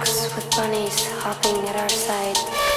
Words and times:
with 0.00 0.50
bunnies 0.50 1.06
hopping 1.20 1.56
at 1.68 1.76
our 1.76 1.88
side. 1.88 2.75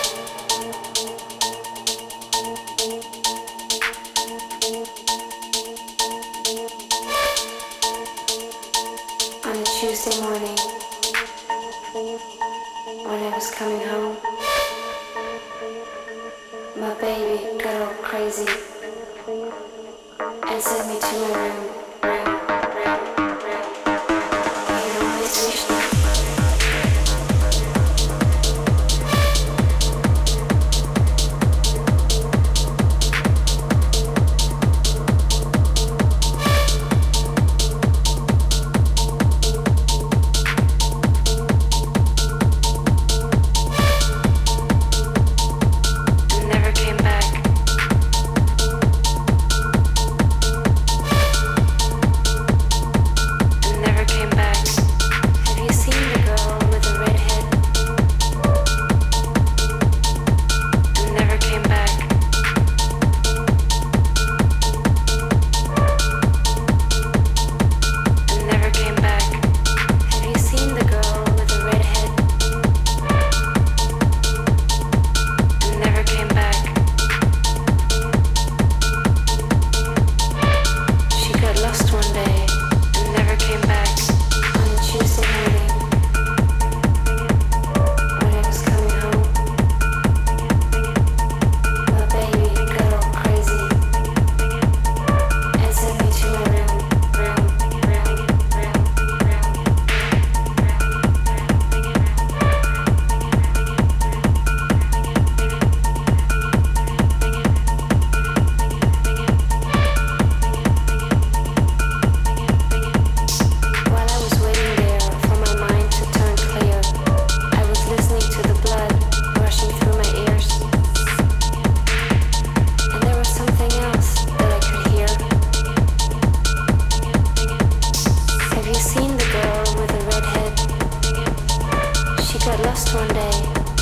got 132.45 132.59
lost 132.61 132.93
one 132.93 133.07
day 133.09 133.31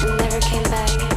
and 0.04 0.18
never 0.18 0.40
came 0.40 0.64
back. 0.64 1.17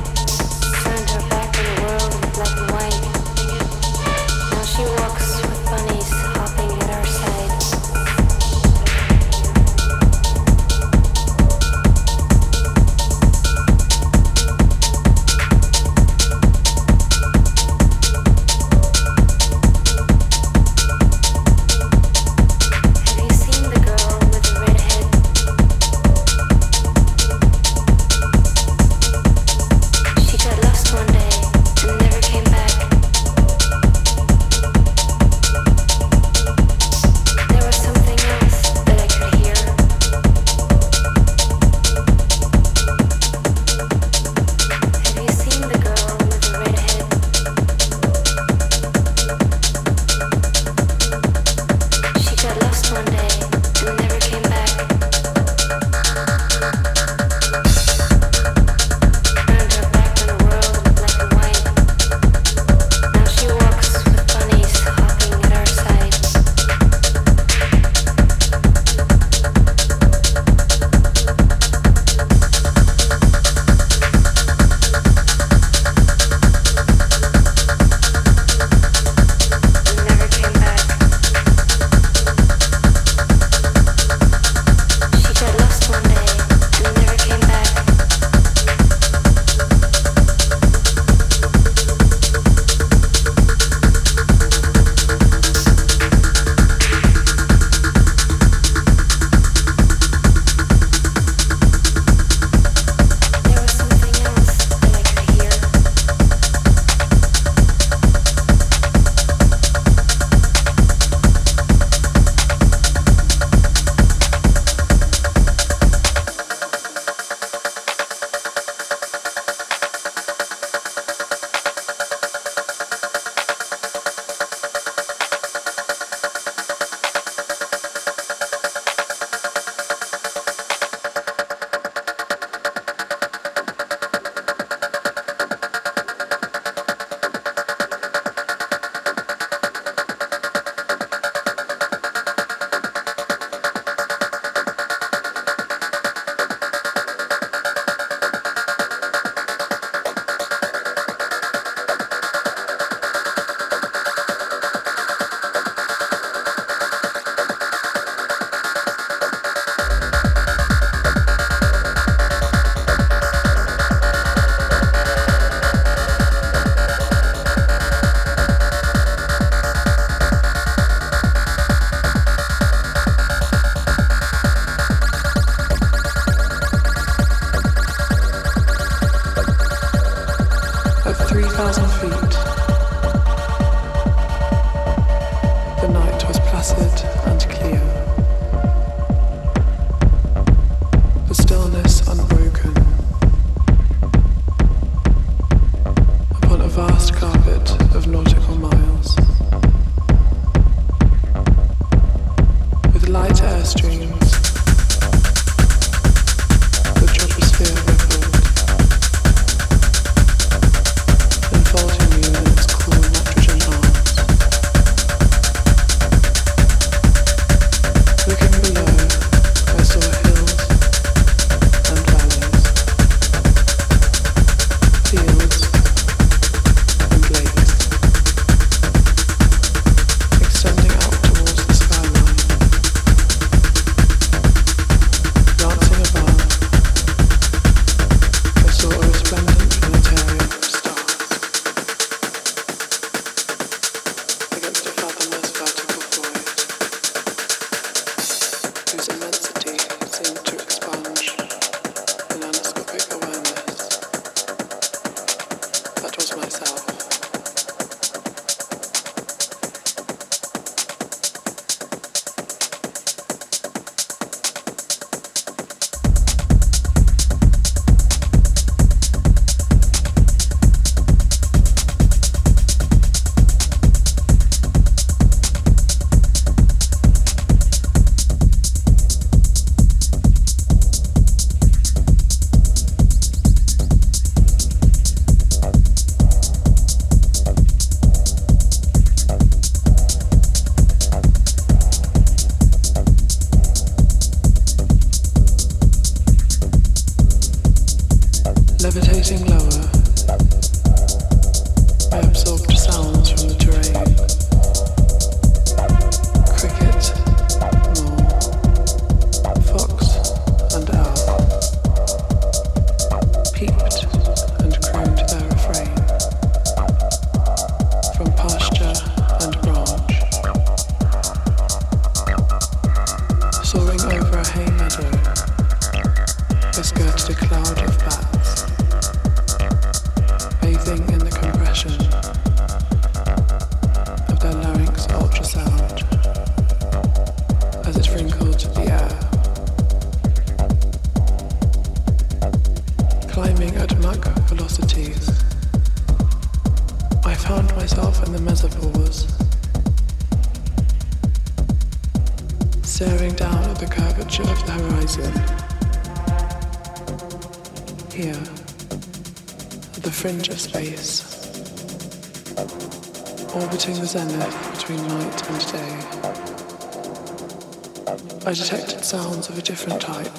I 368.45 368.53
detected 368.53 369.05
sounds 369.05 369.49
of 369.49 369.57
a 369.57 369.63
different 369.63 370.01
type. 370.03 370.35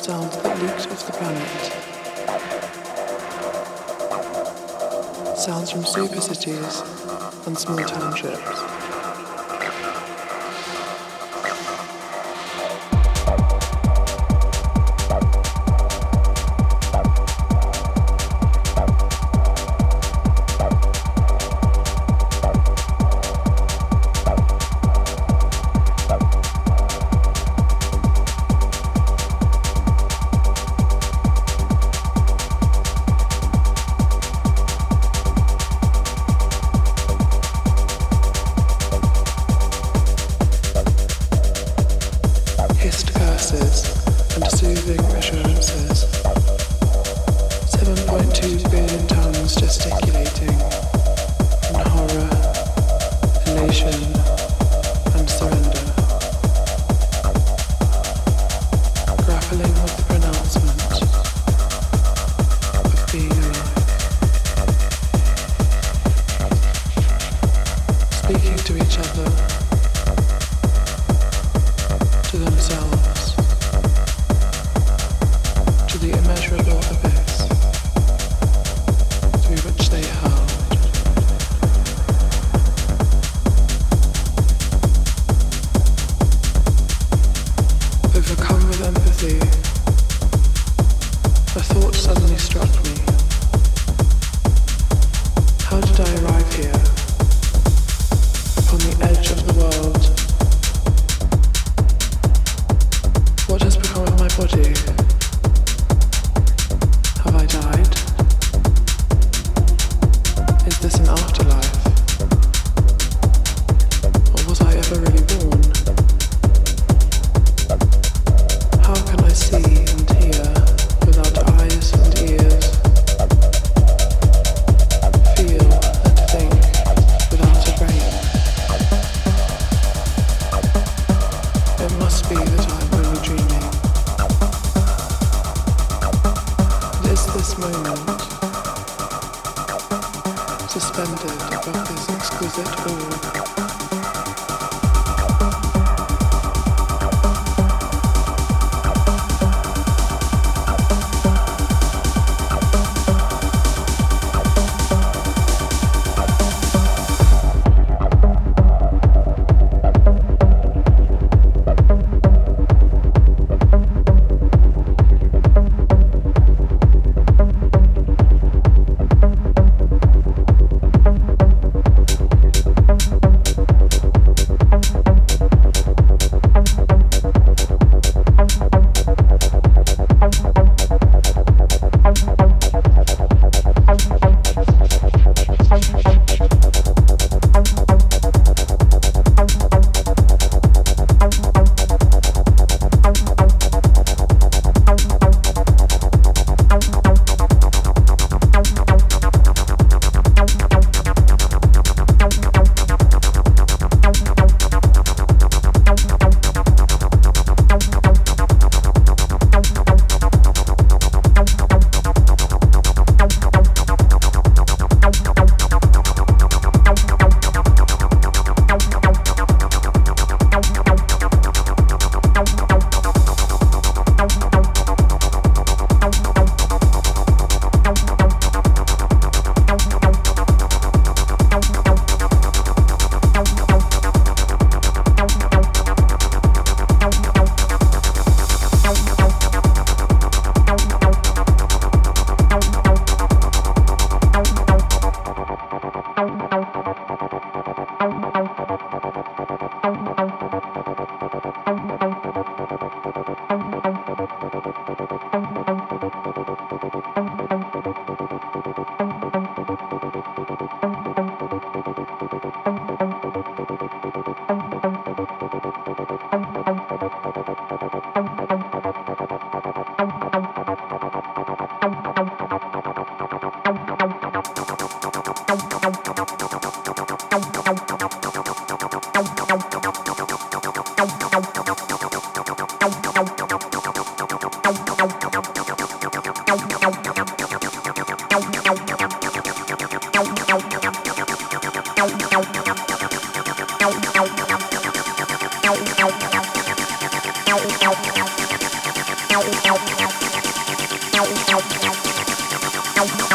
Sounds 0.00 0.36
that 0.42 0.58
leaked 0.60 0.90
off 0.90 1.06
the 1.06 1.12
planet. 1.12 1.48
Sounds 5.38 5.70
from 5.70 5.84
super 5.84 6.20
cities 6.20 6.82
and 7.46 7.56
small 7.56 7.78
townships. 7.78 8.67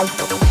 Thank 0.05 0.31
you. 0.31 0.42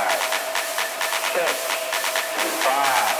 five, 0.00 0.20
six, 1.34 1.52
five. 2.64 3.19